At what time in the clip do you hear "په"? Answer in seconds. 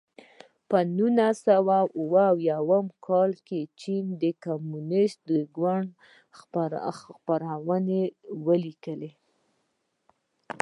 0.69-0.77